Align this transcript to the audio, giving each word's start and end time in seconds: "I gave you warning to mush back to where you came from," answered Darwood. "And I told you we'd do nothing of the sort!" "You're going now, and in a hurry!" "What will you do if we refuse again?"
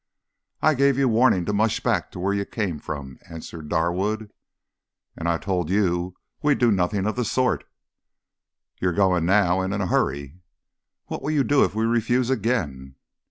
"I 0.63 0.73
gave 0.73 0.97
you 0.97 1.07
warning 1.07 1.45
to 1.45 1.53
mush 1.53 1.79
back 1.81 2.11
to 2.13 2.19
where 2.19 2.33
you 2.33 2.43
came 2.43 2.79
from," 2.79 3.19
answered 3.29 3.69
Darwood. 3.69 4.31
"And 5.15 5.27
I 5.29 5.37
told 5.37 5.69
you 5.69 6.15
we'd 6.41 6.57
do 6.57 6.71
nothing 6.71 7.05
of 7.05 7.15
the 7.15 7.23
sort!" 7.23 7.65
"You're 8.79 8.93
going 8.93 9.27
now, 9.27 9.61
and 9.61 9.75
in 9.75 9.79
a 9.81 9.85
hurry!" 9.85 10.39
"What 11.05 11.21
will 11.21 11.29
you 11.29 11.43
do 11.43 11.63
if 11.63 11.75
we 11.75 11.85
refuse 11.85 12.31
again?" 12.31 12.95